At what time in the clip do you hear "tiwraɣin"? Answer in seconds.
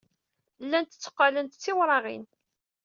1.63-2.23